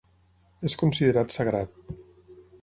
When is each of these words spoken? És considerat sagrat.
És 0.69 0.77
considerat 0.83 1.35
sagrat. 1.37 1.77